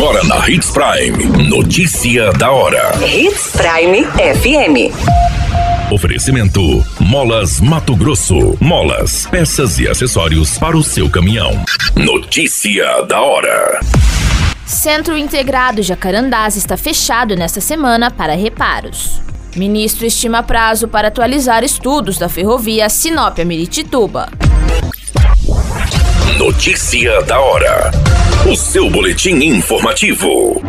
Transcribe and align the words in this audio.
Agora 0.00 0.24
na 0.24 0.48
Hits 0.48 0.70
Prime. 0.70 1.46
Notícia 1.46 2.32
da 2.32 2.50
hora. 2.50 2.90
Hits 3.06 3.52
Prime 3.52 4.02
FM. 4.06 5.92
Oferecimento: 5.92 6.82
Molas 6.98 7.60
Mato 7.60 7.94
Grosso. 7.94 8.56
Molas, 8.58 9.26
peças 9.26 9.78
e 9.78 9.86
acessórios 9.86 10.56
para 10.56 10.74
o 10.74 10.82
seu 10.82 11.10
caminhão. 11.10 11.62
Notícia 11.94 13.02
da 13.02 13.20
hora. 13.20 13.80
Centro 14.64 15.18
Integrado 15.18 15.82
Jacarandás 15.82 16.56
está 16.56 16.78
fechado 16.78 17.36
nesta 17.36 17.60
semana 17.60 18.10
para 18.10 18.34
reparos. 18.34 19.20
Ministro 19.54 20.06
estima 20.06 20.42
prazo 20.42 20.88
para 20.88 21.08
atualizar 21.08 21.62
estudos 21.62 22.16
da 22.16 22.30
ferrovia 22.30 22.88
Sinop-Miritituba. 22.88 24.30
Notícia 26.38 27.20
da 27.24 27.38
hora. 27.38 27.90
O 28.48 28.56
seu 28.56 28.88
boletim 28.88 29.34
informativo. 29.34 30.62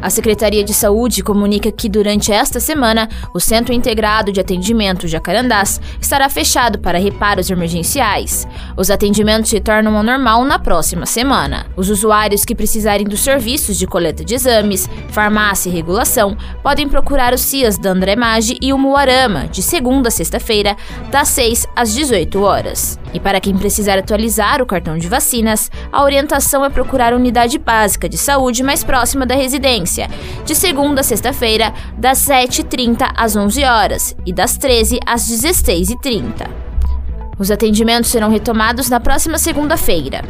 A 0.00 0.08
Secretaria 0.08 0.62
de 0.62 0.72
Saúde 0.72 1.24
comunica 1.24 1.72
que 1.72 1.88
durante 1.88 2.32
esta 2.32 2.60
semana 2.60 3.08
o 3.34 3.40
Centro 3.40 3.74
Integrado 3.74 4.32
de 4.32 4.40
Atendimento 4.40 5.08
Jacarandás 5.08 5.80
estará 6.00 6.28
fechado 6.28 6.78
para 6.78 6.98
reparos 6.98 7.50
emergenciais. 7.50 8.46
Os 8.76 8.88
atendimentos 8.90 9.50
retornam 9.50 9.96
ao 9.96 10.04
normal 10.04 10.44
na 10.44 10.58
próxima 10.58 11.04
semana. 11.04 11.66
Os 11.76 11.90
usuários 11.90 12.44
que 12.44 12.54
precisarem 12.54 13.04
dos 13.04 13.20
serviços 13.20 13.76
de 13.76 13.88
coleta 13.88 14.24
de 14.24 14.36
exames, 14.36 14.88
farmácia 15.10 15.68
e 15.68 15.72
regulação 15.72 16.36
podem 16.62 16.88
procurar 16.88 17.34
os 17.34 17.40
CIAs 17.40 17.76
da 17.76 17.90
André 17.90 18.14
Maggi 18.14 18.56
e 18.62 18.72
o 18.72 18.78
Muarama 18.78 19.48
de 19.48 19.60
segunda 19.60 20.08
a 20.08 20.12
sexta-feira, 20.12 20.76
das 21.10 21.28
6 21.28 21.66
às 21.74 21.92
18 21.92 22.40
horas. 22.40 22.98
E 23.12 23.18
para 23.18 23.40
quem 23.40 23.56
precisar 23.56 23.98
atualizar 23.98 24.62
o 24.62 24.66
cartão 24.66 24.96
de 24.96 25.08
vacinas, 25.08 25.70
a 25.90 26.02
orientação 26.02 26.64
é 26.64 26.70
procurar 27.08 27.12
a 27.12 27.16
unidade 27.16 27.58
básica 27.58 28.08
de 28.08 28.18
saúde 28.18 28.62
mais 28.62 28.84
próxima 28.84 29.24
da 29.24 29.34
residência, 29.34 30.08
de 30.44 30.54
segunda 30.54 31.00
a 31.00 31.04
sexta-feira, 31.04 31.72
das 31.96 32.18
7h30 32.18 33.10
às 33.16 33.36
11 33.36 33.64
horas 33.64 34.16
e 34.26 34.32
das 34.32 34.56
13 34.56 34.98
às 35.06 35.22
16h30. 35.28 36.48
Os 37.38 37.50
atendimentos 37.50 38.10
serão 38.10 38.30
retomados 38.30 38.90
na 38.90 39.00
próxima 39.00 39.38
segunda-feira. 39.38 40.22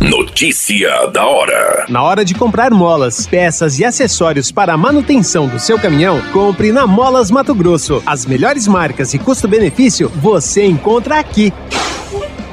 Notícia 0.00 1.06
da 1.08 1.26
hora. 1.26 1.84
Na 1.88 2.02
hora 2.02 2.24
de 2.24 2.34
comprar 2.34 2.70
molas, 2.70 3.26
peças 3.26 3.78
e 3.78 3.84
acessórios 3.84 4.50
para 4.50 4.72
a 4.72 4.76
manutenção 4.76 5.46
do 5.46 5.58
seu 5.58 5.78
caminhão, 5.78 6.22
compre 6.32 6.72
na 6.72 6.86
Molas 6.86 7.30
Mato 7.30 7.54
Grosso. 7.54 8.02
As 8.06 8.24
melhores 8.24 8.66
marcas 8.66 9.12
e 9.12 9.18
custo-benefício 9.18 10.08
você 10.08 10.64
encontra 10.64 11.18
aqui. 11.18 11.52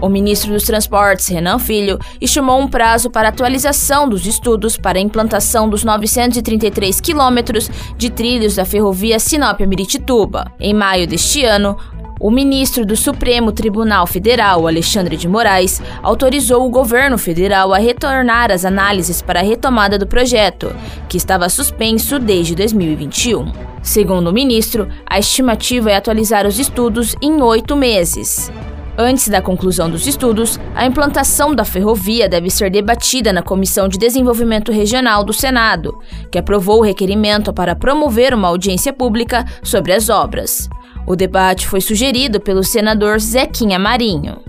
O 0.00 0.08
ministro 0.08 0.52
dos 0.52 0.64
Transportes, 0.64 1.26
Renan 1.26 1.58
Filho, 1.58 1.98
estimou 2.20 2.60
um 2.60 2.68
prazo 2.68 3.10
para 3.10 3.28
atualização 3.28 4.08
dos 4.08 4.26
estudos 4.26 4.76
para 4.76 4.98
a 4.98 5.02
implantação 5.02 5.68
dos 5.68 5.82
933 5.82 7.00
quilômetros 7.00 7.68
de 7.96 8.08
trilhos 8.08 8.54
da 8.54 8.64
ferrovia 8.64 9.18
Sinop-Miritituba. 9.18 10.52
Em 10.60 10.72
maio 10.72 11.06
deste 11.06 11.44
ano, 11.44 11.76
o 12.20 12.30
ministro 12.30 12.84
do 12.84 12.96
Supremo 12.96 13.52
Tribunal 13.52 14.06
Federal, 14.06 14.66
Alexandre 14.66 15.16
de 15.16 15.28
Moraes, 15.28 15.80
autorizou 16.02 16.66
o 16.66 16.70
governo 16.70 17.16
federal 17.16 17.72
a 17.72 17.78
retornar 17.78 18.50
as 18.50 18.64
análises 18.64 19.22
para 19.22 19.40
a 19.40 19.42
retomada 19.42 19.96
do 19.96 20.06
projeto, 20.06 20.74
que 21.08 21.16
estava 21.16 21.48
suspenso 21.48 22.18
desde 22.18 22.54
2021. 22.56 23.52
Segundo 23.82 24.28
o 24.28 24.32
ministro, 24.32 24.88
a 25.06 25.18
estimativa 25.18 25.90
é 25.90 25.96
atualizar 25.96 26.46
os 26.46 26.58
estudos 26.58 27.14
em 27.22 27.40
oito 27.40 27.76
meses. 27.76 28.50
Antes 29.00 29.28
da 29.28 29.40
conclusão 29.40 29.88
dos 29.88 30.08
estudos, 30.08 30.58
a 30.74 30.84
implantação 30.84 31.54
da 31.54 31.64
ferrovia 31.64 32.28
deve 32.28 32.50
ser 32.50 32.68
debatida 32.68 33.32
na 33.32 33.44
Comissão 33.44 33.86
de 33.86 33.96
Desenvolvimento 33.96 34.72
Regional 34.72 35.22
do 35.22 35.32
Senado, 35.32 35.96
que 36.32 36.38
aprovou 36.38 36.80
o 36.80 36.82
requerimento 36.82 37.52
para 37.52 37.76
promover 37.76 38.34
uma 38.34 38.48
audiência 38.48 38.92
pública 38.92 39.44
sobre 39.62 39.92
as 39.92 40.08
obras. 40.08 40.68
O 41.06 41.14
debate 41.14 41.68
foi 41.68 41.80
sugerido 41.80 42.40
pelo 42.40 42.64
senador 42.64 43.20
Zequinha 43.20 43.78
Marinho. 43.78 44.42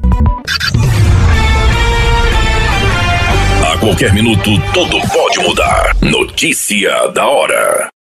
A 3.71 3.77
qualquer 3.77 4.11
minuto, 4.15 4.49
tudo 4.73 4.97
pode 5.13 5.39
mudar. 5.47 5.95
Notícia 6.01 7.07
da 7.09 7.27
hora. 7.27 7.98